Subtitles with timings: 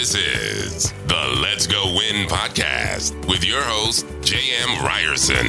[0.00, 4.82] This is the Let's Go Win podcast with your host, J.M.
[4.82, 5.44] Ryerson.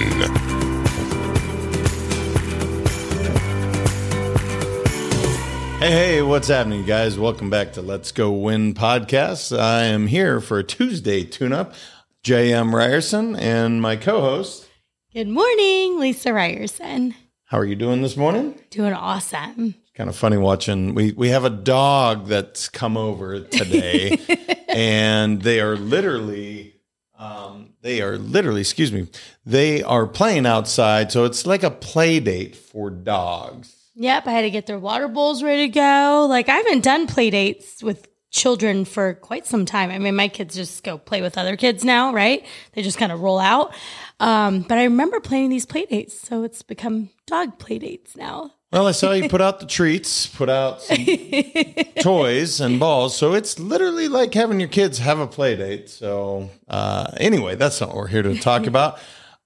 [5.80, 7.18] Hey, hey, what's happening, guys?
[7.18, 9.58] Welcome back to Let's Go Win podcast.
[9.58, 11.74] I am here for a Tuesday tune up.
[12.22, 12.76] J.M.
[12.76, 14.68] Ryerson and my co host.
[15.14, 17.16] Good morning, Lisa Ryerson.
[17.46, 18.60] How are you doing this morning?
[18.70, 19.76] Doing awesome.
[19.94, 20.96] Kind of funny watching.
[20.96, 24.18] We, we have a dog that's come over today,
[24.70, 26.76] and they are literally.
[27.18, 29.08] Um, they are literally, excuse me,
[29.46, 31.12] they are playing outside.
[31.12, 33.76] So it's like a play date for dogs.
[33.94, 36.26] Yep, I had to get their water bowls ready to go.
[36.28, 39.92] Like I haven't done play dates with children for quite some time.
[39.92, 42.46] I mean, my kids just go play with other kids now, right?
[42.74, 43.74] They just kind of roll out.
[44.20, 48.52] Um, but I remember playing these play dates, so it's become dog play dates now.
[48.72, 51.06] Well, I saw you put out the treats, put out some
[52.02, 53.18] toys and balls.
[53.18, 55.90] So it's literally like having your kids have a play date.
[55.90, 58.98] So uh, anyway, that's not what we're here to talk about.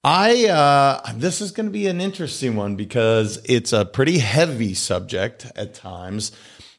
[0.03, 4.75] I uh, this is going to be an interesting one because it's a pretty heavy
[4.75, 6.31] subject at times,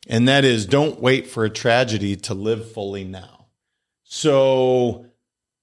[0.07, 3.49] and that is don't wait for a tragedy to live fully now.
[4.05, 5.07] So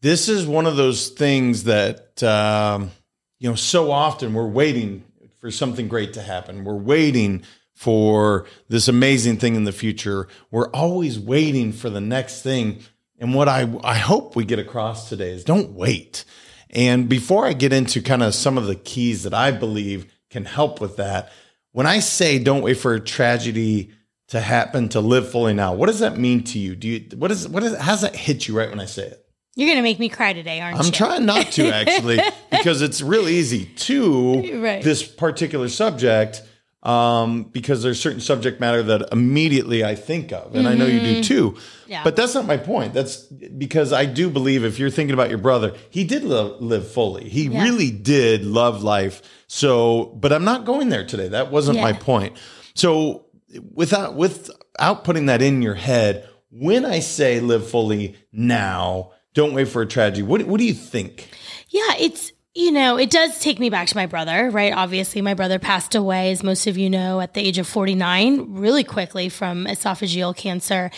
[0.02, 2.92] this is one of those things that um,
[3.40, 5.06] you know so often we're waiting
[5.44, 6.64] for something great to happen.
[6.64, 10.30] We're waiting for this amazing thing in the future.
[10.52, 12.80] We're always waiting for the next thing.
[13.20, 16.24] And what I, I hope we get across today is don't wait.
[16.70, 20.46] And before I get into kind of some of the keys that I believe can
[20.46, 21.30] help with that,
[21.74, 23.92] when I say don't wait for a tragedy
[24.30, 26.74] to happen to live fully now, what does that mean to you?
[26.74, 29.08] Do you what is what is how does that hit you right when I say
[29.08, 29.23] it?
[29.56, 30.84] You're gonna make me cry today, aren't you?
[30.86, 34.84] I'm trying not to actually, because it's real easy to Right.
[34.84, 36.42] this particular subject.
[36.82, 41.00] Um, because there's certain subject matter that immediately I think of, and I know you
[41.00, 41.52] do too.
[41.52, 41.92] Mm-hmm.
[41.92, 42.04] Yeah.
[42.04, 42.94] But that's not my point.
[42.94, 46.92] That's because I do believe if you're thinking about your brother, he did live, live
[46.92, 47.30] fully.
[47.30, 47.64] He Yeah.
[47.64, 49.22] really did love life.
[49.48, 51.30] So, but I'm not going there today.
[51.30, 52.36] That wasn't my point.
[52.74, 53.28] So,
[53.74, 59.68] without without putting that in your head, when I say live fully now, don't wait
[59.68, 60.24] for a tragedy.
[60.24, 61.30] What what do you think?
[61.70, 64.74] Yeah, it's you know, it does take me back to my brother, right?
[64.74, 68.54] Obviously, my brother passed away, as most of you know, at the age of 49,
[68.54, 70.92] really quickly from esophageal cancer.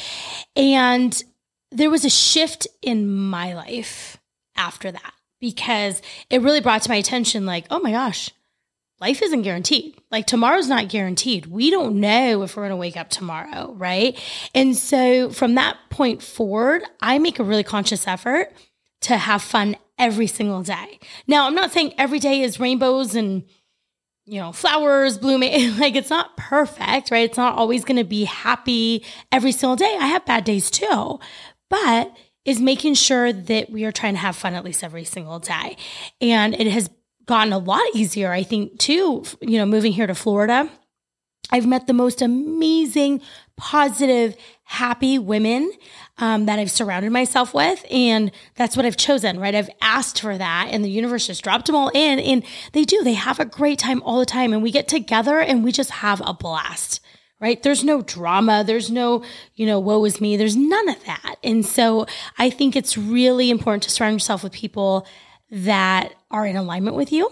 [0.57, 1.23] And
[1.72, 4.18] there was a shift in my life
[4.57, 8.31] after that because it really brought to my attention, like, oh my gosh,
[9.00, 10.00] life isn't guaranteed.
[10.11, 11.47] Like tomorrow's not guaranteed.
[11.47, 14.17] We don't know if we're going to wake up tomorrow, right?
[14.53, 18.53] And so from that point forward, I make a really conscious effort
[19.01, 21.00] to have fun every single day.
[21.28, 23.44] Now, I'm not saying every day is rainbows and
[24.28, 25.78] you know, flowers blooming.
[25.79, 27.29] like it's not perfect, right?
[27.29, 29.95] It's not always going to be happy every single day.
[30.00, 31.19] I have bad days too.
[31.69, 35.39] But is making sure that we are trying to have fun at least every single
[35.39, 35.78] day.
[36.22, 36.89] And it has
[37.25, 40.69] gotten a lot easier, I think, too, you know, moving here to Florida.
[41.52, 43.22] I've met the most amazing,
[43.56, 45.72] positive, happy women
[46.18, 47.85] um, that I've surrounded myself with.
[47.91, 49.53] And that's what I've chosen, right?
[49.53, 52.19] I've asked for that, and the universe just dropped them all in.
[52.19, 52.44] And
[52.74, 54.53] they do, they have a great time all the time.
[54.53, 57.02] And we get together and we just have a blast.
[57.41, 57.62] Right.
[57.62, 58.64] There's no drama.
[58.66, 59.24] There's no,
[59.56, 60.38] you know, woe is me.
[60.38, 61.35] There's none of that.
[61.44, 65.06] And so I think it's really important to surround yourself with people
[65.55, 67.31] that are in alignment with you.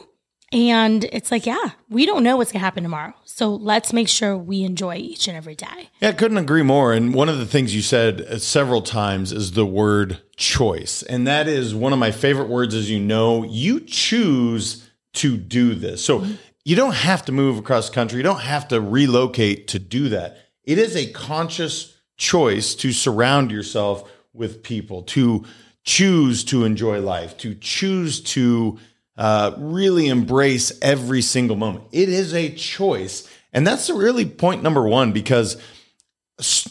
[0.53, 3.13] And it's like, yeah, we don't know what's going to happen tomorrow.
[3.25, 5.89] So let's make sure we enjoy each and every day.
[6.00, 6.94] Yeah, I couldn't agree more.
[6.94, 11.01] And one of the things you said uh, several times is the word choice.
[11.03, 13.44] And that is one of my favorite words, as you know.
[13.44, 16.05] You choose to do this.
[16.05, 16.25] So
[16.63, 20.07] you don't have to move across the country, you don't have to relocate to do
[20.09, 20.38] that.
[20.63, 25.45] It is a conscious choice to surround yourself with people, to
[25.84, 28.80] choose to enjoy life, to choose to
[29.18, 31.86] uh, really embrace every single moment.
[31.92, 33.30] It is a choice.
[33.52, 35.62] And that's really point number one because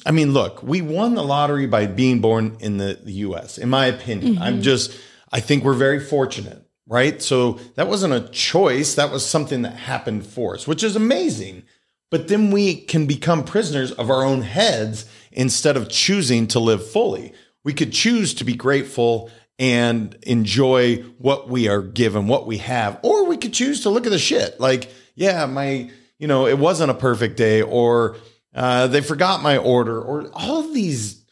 [0.04, 3.70] I mean, look, we won the lottery by being born in the, the US, in
[3.70, 4.38] my opinion.
[4.38, 4.98] I'm just,
[5.30, 7.22] I think we're very fortunate, right?
[7.22, 8.96] So that wasn't a choice.
[8.96, 11.62] That was something that happened for us, which is amazing.
[12.10, 16.86] But then we can become prisoners of our own heads instead of choosing to live
[16.86, 17.32] fully.
[17.64, 22.98] We could choose to be grateful and enjoy what we are given, what we have,
[23.02, 26.58] or we could choose to look at the shit like, yeah, my, you know, it
[26.58, 28.16] wasn't a perfect day, or
[28.54, 31.24] uh, they forgot my order, or all these,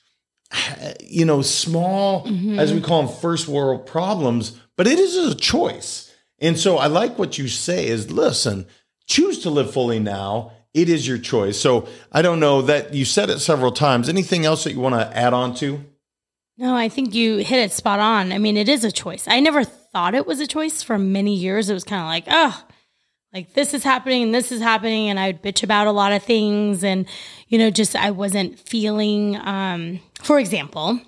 [1.00, 2.28] you know, small,
[2.58, 4.58] as we call them, first world problems.
[4.76, 6.12] But it is a choice.
[6.38, 8.66] And so I like what you say is listen,
[9.06, 10.52] choose to live fully now.
[10.72, 11.58] It is your choice.
[11.58, 14.08] So I don't know that you said it several times.
[14.08, 15.84] Anything else that you want to add on to?
[16.60, 18.32] No, I think you hit it spot on.
[18.32, 19.26] I mean, it is a choice.
[19.26, 21.70] I never thought it was a choice for many years.
[21.70, 22.64] It was kind of like, oh,
[23.32, 25.08] like this is happening and this is happening.
[25.08, 26.84] And I would bitch about a lot of things.
[26.84, 27.06] And,
[27.48, 31.00] you know, just I wasn't feeling, um, for example,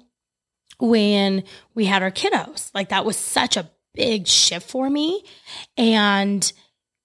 [0.78, 1.44] when
[1.74, 5.22] we had our kiddos, like that was such a big shift for me.
[5.76, 6.50] And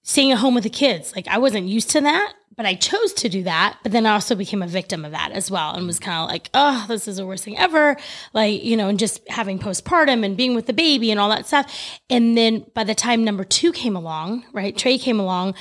[0.04, 3.12] staying at home with the kids, like I wasn't used to that but I chose
[3.14, 3.78] to do that.
[3.84, 6.28] But then I also became a victim of that as well and was kind of
[6.28, 7.96] like, oh, this is the worst thing ever.
[8.34, 11.46] Like, you know, and just having postpartum and being with the baby and all that
[11.46, 11.72] stuff.
[12.10, 15.54] And then by the time number two came along, right, Trey came along,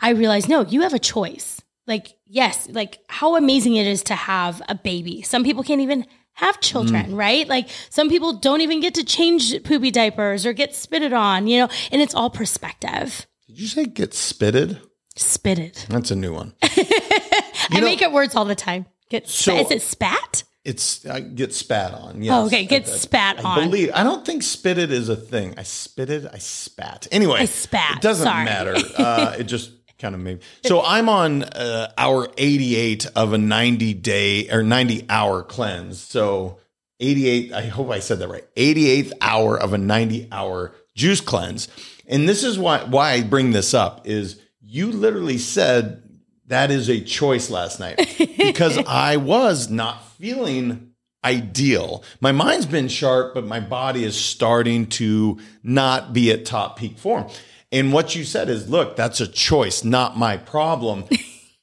[0.00, 1.62] I realized, no, you have a choice.
[1.86, 5.22] Like, yes, like how amazing it is to have a baby.
[5.22, 7.16] Some people can't even have children, mm.
[7.16, 7.48] right?
[7.48, 11.60] Like some people don't even get to change poopy diapers or get spitted on, you
[11.60, 13.26] know, and it's all perspective.
[13.46, 14.82] Did you say get spitted?
[15.16, 15.76] Spitted.
[15.88, 16.54] That's a new one.
[16.62, 18.86] I know, make up words all the time.
[19.10, 20.44] Get so is it spat?
[20.64, 22.22] It's I get spat on.
[22.22, 22.32] Yes.
[22.32, 22.64] Oh, okay.
[22.64, 23.58] Get I, spat I, on.
[23.58, 25.54] I believe I don't think spitted is a thing.
[25.56, 26.26] I spit it.
[26.32, 27.06] I spat.
[27.12, 27.96] Anyway, I spat.
[27.96, 28.44] It doesn't Sorry.
[28.44, 28.74] matter.
[28.96, 30.40] Uh, it just kind of made.
[30.64, 36.00] So I'm on uh, hour 88 of a 90 day or 90 hour cleanse.
[36.00, 36.58] So
[37.00, 37.52] 88.
[37.52, 38.44] I hope I said that right.
[38.56, 41.68] 88th hour of a 90 hour juice cleanse.
[42.06, 44.40] And this is why why I bring this up is
[44.74, 46.02] you literally said
[46.48, 47.96] that is a choice last night
[48.36, 50.94] because I was not feeling
[51.24, 52.02] ideal.
[52.20, 56.98] My mind's been sharp, but my body is starting to not be at top peak
[56.98, 57.28] form.
[57.70, 61.04] And what you said is, look, that's a choice, not my problem.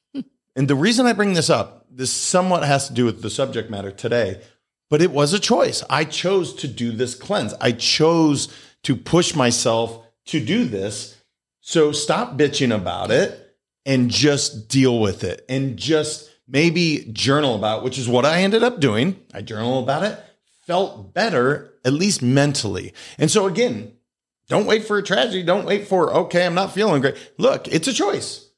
[0.56, 3.70] and the reason I bring this up, this somewhat has to do with the subject
[3.70, 4.42] matter today,
[4.90, 5.84] but it was a choice.
[5.90, 7.54] I chose to do this cleanse.
[7.60, 8.48] I chose
[8.84, 11.21] to push myself to do this
[11.62, 13.56] so stop bitching about it
[13.86, 18.42] and just deal with it and just maybe journal about, it, which is what I
[18.42, 19.20] ended up doing.
[19.34, 20.20] I journal about it,
[20.66, 22.94] felt better, at least mentally.
[23.18, 23.94] And so again,
[24.50, 25.44] don't wait for a tragedy.
[25.44, 27.16] Don't wait for, okay, I'm not feeling great.
[27.38, 28.50] Look, it's a choice.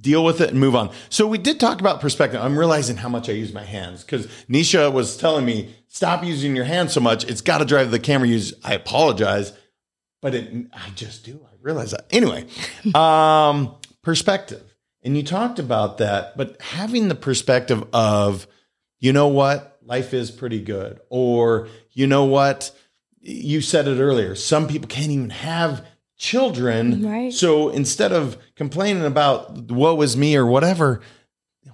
[0.00, 0.90] Deal with it and move on.
[1.10, 2.40] So we did talk about perspective.
[2.40, 6.54] I'm realizing how much I use my hands because Nisha was telling me, stop using
[6.54, 7.24] your hands so much.
[7.24, 8.54] It's got to drive the camera use.
[8.62, 9.52] I apologize,
[10.20, 11.46] but it, I just do.
[11.46, 12.06] I realize that.
[12.10, 12.46] Anyway,
[12.94, 14.62] um, perspective.
[15.02, 18.46] And you talked about that, but having the perspective of,
[18.98, 20.98] you know what, life is pretty good.
[21.10, 22.72] Or, you know what,
[23.20, 25.86] you said it earlier, some people can't even have
[26.16, 27.06] children.
[27.06, 27.32] Right.
[27.32, 31.02] So instead of complaining about woe is me or whatever,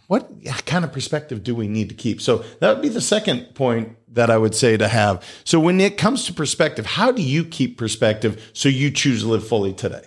[0.09, 0.31] what
[0.67, 2.21] kind of perspective do we need to keep?
[2.21, 5.23] So that would be the second point that I would say to have.
[5.45, 9.29] So when it comes to perspective, how do you keep perspective so you choose to
[9.29, 10.05] live fully today?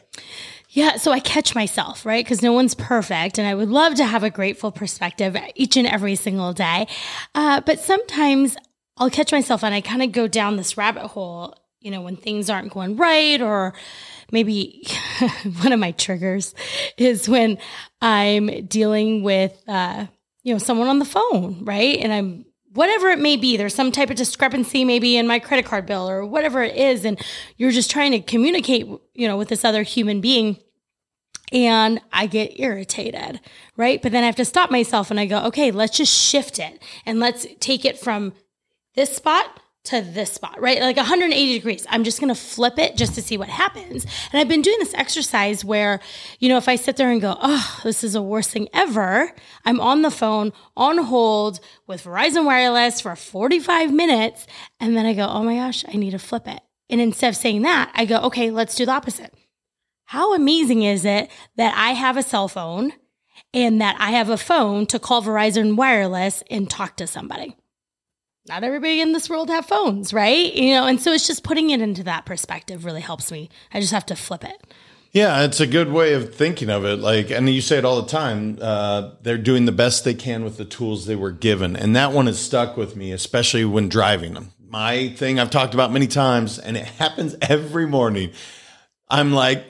[0.69, 2.23] Yeah, so I catch myself, right?
[2.23, 5.87] Because no one's perfect, and I would love to have a grateful perspective each and
[5.87, 6.87] every single day.
[7.33, 8.57] Uh, but sometimes
[8.97, 12.15] I'll catch myself and I kind of go down this rabbit hole, you know, when
[12.15, 13.73] things aren't going right or
[14.31, 14.87] maybe
[15.61, 16.55] one of my triggers
[16.97, 17.57] is when
[18.01, 20.07] I'm dealing with, uh,
[20.43, 21.97] you know, someone on the phone, right?
[21.99, 22.44] And I'm,
[22.75, 26.09] whatever it may be, there's some type of discrepancy maybe in my credit card bill
[26.09, 27.05] or whatever it is.
[27.05, 27.19] And
[27.57, 30.57] you're just trying to communicate, you know, with this other human being.
[31.51, 33.39] And I get irritated,
[33.77, 34.01] right?
[34.01, 36.81] But then I have to stop myself and I go, okay, let's just shift it
[37.05, 38.33] and let's take it from
[38.95, 40.79] this spot to this spot, right?
[40.81, 41.85] Like 180 degrees.
[41.89, 44.05] I'm just going to flip it just to see what happens.
[44.31, 45.99] And I've been doing this exercise where,
[46.39, 49.33] you know, if I sit there and go, oh, this is the worst thing ever,
[49.63, 54.47] I'm on the phone on hold with Verizon Wireless for 45 minutes.
[54.79, 56.61] And then I go, oh my gosh, I need to flip it.
[56.89, 59.33] And instead of saying that, I go, okay, let's do the opposite.
[60.05, 62.93] How amazing is it that I have a cell phone
[63.53, 67.55] and that I have a phone to call Verizon Wireless and talk to somebody?
[68.47, 70.53] Not everybody in this world have phones, right?
[70.53, 73.49] You know, and so it's just putting it into that perspective really helps me.
[73.73, 74.73] I just have to flip it.
[75.11, 76.99] Yeah, it's a good way of thinking of it.
[76.99, 78.57] Like, and you say it all the time.
[78.61, 82.11] Uh, they're doing the best they can with the tools they were given, and that
[82.11, 84.51] one has stuck with me, especially when driving them.
[84.67, 88.31] My thing I've talked about many times, and it happens every morning.
[89.09, 89.65] I'm like,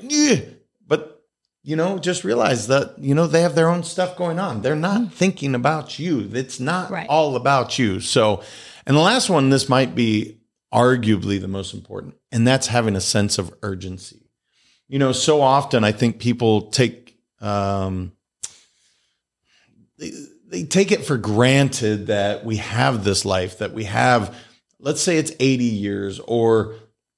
[1.65, 4.61] you know, just realize that you know they have their own stuff going on.
[4.61, 6.29] They're not thinking about you.
[6.31, 7.07] It's not right.
[7.09, 7.99] all about you.
[7.99, 8.43] So
[8.85, 10.37] and the last one, this might be
[10.71, 14.29] arguably the most important, and that's having a sense of urgency.
[14.87, 18.11] You know, so often I think people take um,
[19.97, 20.11] they,
[20.47, 24.37] they take it for granted that we have this life, that we have,
[24.79, 26.75] let's say it's 80 years or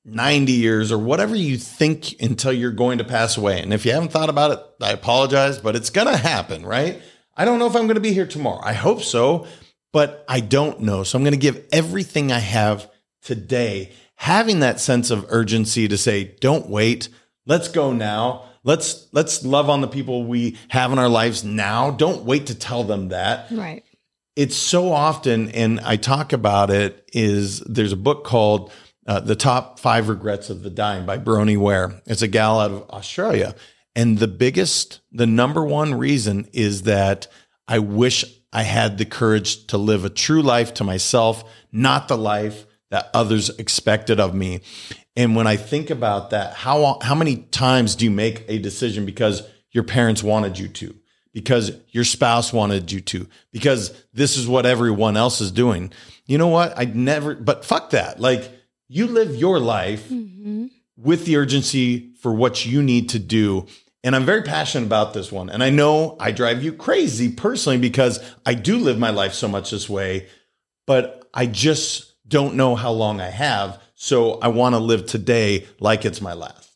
[0.08, 3.62] 90 years or whatever you think until you're going to pass away.
[3.62, 7.02] And if you haven't thought about it, I apologize, but it's going to happen, right?
[7.36, 8.62] I don't know if I'm going to be here tomorrow.
[8.64, 9.46] I hope so.
[9.94, 11.04] but I don't know.
[11.04, 12.90] So I'm going to give everything I have
[13.22, 13.92] today.
[14.16, 17.10] Having that sense of urgency to say, don't wait.
[17.46, 18.44] Let's go now.
[18.64, 21.92] Let's let's love on the people we have in our lives now.
[21.92, 23.48] Don't wait to tell them that.
[23.52, 23.84] Right.
[24.36, 27.10] It's so often, and I talk about it.
[27.14, 28.72] Is there's a book called
[29.08, 32.02] uh, "The Top Five Regrets of the Dying" by Bronnie Ware.
[32.06, 33.56] It's a gal out of Australia,
[33.96, 37.28] and the biggest, the number one reason is that
[37.68, 38.24] I wish
[38.54, 43.10] I had the courage to live a true life to myself, not the life that
[43.14, 44.62] others expected of me.
[45.16, 49.06] And when I think about that, how how many times do you make a decision
[49.06, 50.96] because your parents wanted you to,
[51.34, 55.92] because your spouse wanted you to, because this is what everyone else is doing?
[56.28, 56.78] You know what?
[56.78, 57.34] I never.
[57.34, 58.20] But fuck that.
[58.20, 58.50] Like
[58.88, 60.68] you live your life mm-hmm.
[60.96, 63.68] with the urgency for what you need to do.
[64.04, 65.50] And I'm very passionate about this one.
[65.50, 69.48] And I know I drive you crazy personally because I do live my life so
[69.48, 70.28] much this way,
[70.86, 73.82] but I just don't know how long I have.
[73.96, 76.72] So I want to live today like it's my last.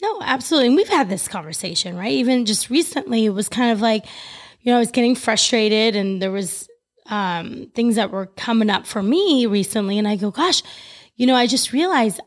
[0.00, 0.68] No, absolutely.
[0.68, 2.12] And we've had this conversation, right?
[2.12, 4.06] Even just recently, it was kind of like,
[4.62, 6.68] you know, I was getting frustrated and there was
[7.06, 9.98] um, things that were coming up for me recently.
[9.98, 10.62] And I go, gosh,
[11.20, 12.18] you know, I just realized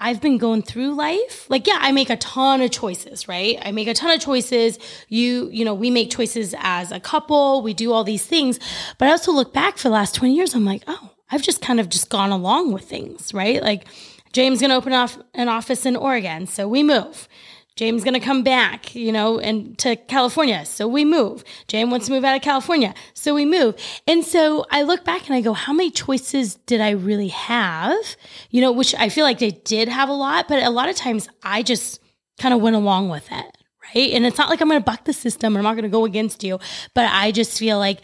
[0.00, 1.44] I've been going through life.
[1.50, 3.58] Like, yeah, I make a ton of choices, right?
[3.60, 4.78] I make a ton of choices.
[5.10, 7.60] You, you know, we make choices as a couple.
[7.60, 8.58] We do all these things.
[8.96, 10.54] But I also look back for the last 20 years.
[10.54, 13.62] I'm like, oh, I've just kind of just gone along with things, right?
[13.62, 13.84] Like
[14.32, 17.28] James going to open off an office in Oregon, so we move.
[17.76, 21.42] James going to come back, you know, and to California, so we move.
[21.66, 23.74] James wants to move out of California, so we move.
[24.06, 28.16] And so I look back and I go, how many choices did I really have?
[28.50, 30.94] You know, which I feel like they did have a lot, but a lot of
[30.94, 32.00] times I just
[32.38, 33.58] kind of went along with it,
[33.92, 34.12] right?
[34.12, 35.88] And it's not like I'm going to buck the system or I'm not going to
[35.88, 36.60] go against you,
[36.94, 37.98] but I just feel like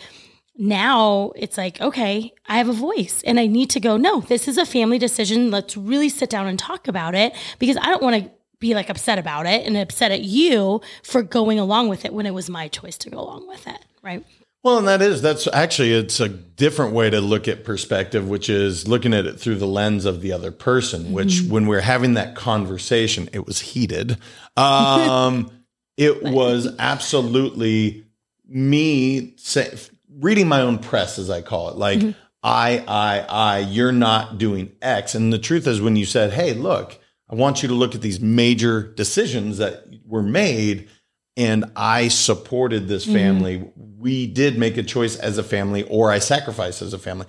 [0.56, 4.48] now it's like, okay, I have a voice and I need to go, no, this
[4.48, 5.52] is a family decision.
[5.52, 8.30] Let's really sit down and talk about it because I don't want to
[8.60, 12.26] be like upset about it and upset at you for going along with it when
[12.26, 13.78] it was my choice to go along with it.
[14.02, 14.24] Right.
[14.62, 18.50] Well, and that is, that's actually, it's a different way to look at perspective, which
[18.50, 21.12] is looking at it through the lens of the other person, mm-hmm.
[21.14, 24.18] which when we're having that conversation, it was heated.
[24.58, 25.50] Um,
[25.96, 28.04] it was absolutely
[28.46, 29.74] me say,
[30.18, 32.10] reading my own press, as I call it, like mm-hmm.
[32.42, 35.14] I, I, I, you're not doing X.
[35.14, 36.98] And the truth is, when you said, "Hey, look,
[37.30, 40.88] I want you to look at these major decisions that were made,"
[41.36, 43.14] and I supported this mm-hmm.
[43.14, 44.00] family, mm-hmm.
[44.00, 47.26] we did make a choice as a family, or I sacrificed as a family.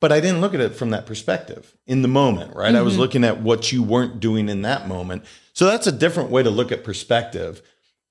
[0.00, 2.68] But I didn't look at it from that perspective in the moment, right?
[2.68, 2.76] Mm-hmm.
[2.76, 3.02] I was mm-hmm.
[3.02, 5.24] looking at what you weren't doing in that moment.
[5.52, 7.62] So that's a different way to look at perspective.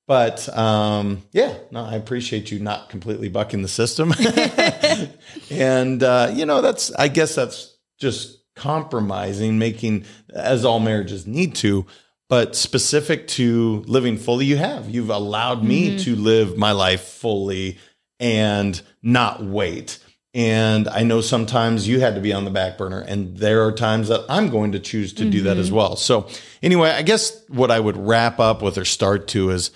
[0.08, 4.14] But um, yeah, no, I appreciate you not completely bucking the system.
[5.52, 11.56] and uh, you know, that's I guess that's just compromising, making as all marriages need
[11.56, 11.86] to.
[12.30, 14.90] But specific to living fully, you have.
[14.90, 15.98] You've allowed me mm-hmm.
[15.98, 17.78] to live my life fully
[18.22, 20.00] and not wait.
[20.34, 23.74] And I know sometimes you had to be on the back burner, and there are
[23.74, 25.32] times that I'm going to choose to mm-hmm.
[25.32, 25.76] do that as mm-hmm.
[25.76, 25.96] well.
[25.98, 26.30] So,
[26.64, 29.72] anyway, I guess what I would wrap up with or start to is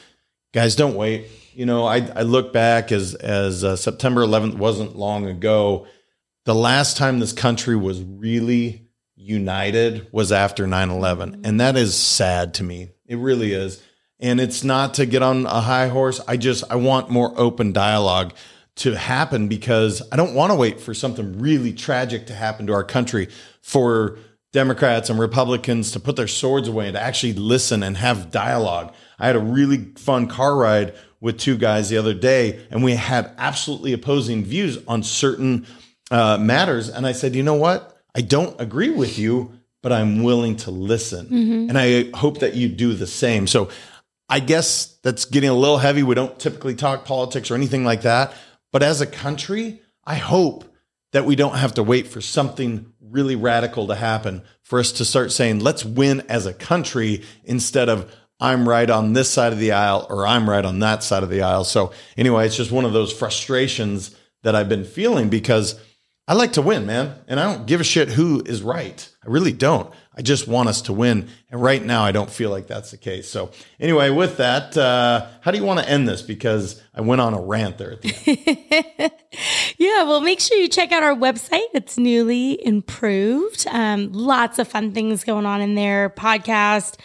[0.53, 1.27] guys, don't wait.
[1.53, 5.88] You know, I, I look back as as uh, September 11th wasn't long ago.
[6.46, 11.42] The last time this country was really united was after 9/11, mm-hmm.
[11.44, 12.92] and that is sad to me.
[13.08, 13.82] It really is.
[14.20, 16.22] And it's not to get on a high horse.
[16.28, 18.34] I just I want more open dialogue
[18.75, 22.74] to happen because I don't want to wait for something really tragic to happen to
[22.74, 23.30] our country
[23.62, 24.20] for
[24.54, 28.94] Democrats and Republicans to put their swords away and to actually listen and have dialogue.
[29.18, 32.94] I had a really fun car ride with two guys the other day, and we
[32.94, 35.66] had absolutely opposing views on certain
[36.16, 36.88] uh, matters.
[36.88, 38.02] And I said, you know what?
[38.16, 39.52] I don't agree with you,
[39.84, 41.26] but I'm willing to listen.
[41.26, 41.70] Mm-hmm.
[41.70, 43.48] And I hope that you do the same.
[43.48, 43.70] So
[44.30, 46.04] I guess that's getting a little heavy.
[46.04, 48.34] We don't typically talk politics or anything like that.
[48.72, 50.64] But as a country, I hope
[51.12, 55.06] that we don't have to wait for something really radical to happen for us to
[55.06, 59.60] start saying, let's win as a country instead of, I'm right on this side of
[59.60, 61.66] the aisle or I'm right on that side of the aisle.
[61.66, 65.78] So anyway, it's just one of those frustrations that I've been feeling because
[66.27, 67.20] I like to win, man.
[67.27, 69.08] And I don't give a shit who is right.
[69.24, 69.94] I really don't.
[70.17, 71.27] I just want us to win.
[71.51, 73.29] And right now, I don't feel like that's the case.
[73.29, 76.24] So anyway, with that, uh, how do you want to end this?
[76.24, 79.12] Because I went on a rant there at the end.
[79.77, 81.67] yeah, well, make sure you check out our website.
[81.75, 83.67] It's newly improved.
[83.70, 86.10] Um, lots of fun things going on in there.
[86.10, 86.98] Podcast,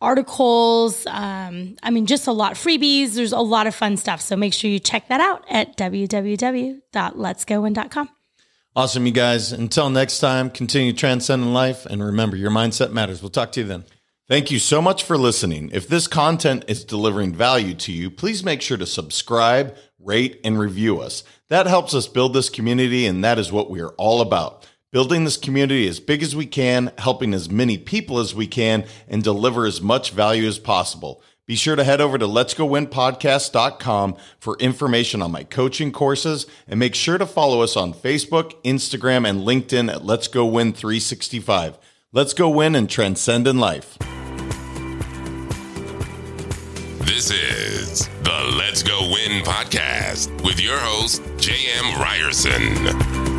[0.00, 1.06] articles.
[1.06, 3.14] Um, I mean, just a lot freebies.
[3.14, 4.20] There's a lot of fun stuff.
[4.20, 8.08] So make sure you check that out at www.letsgowin.com.
[8.76, 9.52] Awesome, you guys.
[9.52, 13.22] Until next time, continue transcending life and remember your mindset matters.
[13.22, 13.84] We'll talk to you then.
[14.28, 15.70] Thank you so much for listening.
[15.72, 20.58] If this content is delivering value to you, please make sure to subscribe, rate, and
[20.58, 21.24] review us.
[21.48, 24.68] That helps us build this community, and that is what we are all about.
[24.92, 28.84] Building this community as big as we can, helping as many people as we can,
[29.08, 31.22] and deliver as much value as possible.
[31.46, 36.96] Be sure to head over to letsgowinpodcast.com for information on my coaching courses and make
[36.96, 41.78] sure to follow us on Facebook, Instagram, and LinkedIn at Let's Go Win 365.
[42.12, 43.96] Let's go win and transcend in life.
[47.06, 52.00] This is the Let's Go Win podcast with your host, J.M.
[52.00, 53.35] Ryerson.